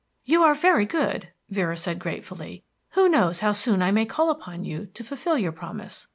"You 0.25 0.41
are 0.41 0.55
very 0.55 0.87
good," 0.87 1.31
Vera 1.51 1.77
said 1.77 1.99
gratefully. 1.99 2.63
"Who 2.93 3.07
knows 3.07 3.41
how 3.41 3.51
soon 3.51 3.83
I 3.83 3.91
may 3.91 4.07
call 4.07 4.31
upon 4.31 4.63
you 4.65 4.87
to 4.95 5.03
fulfil 5.03 5.37
your 5.37 5.51
promise? 5.51 6.07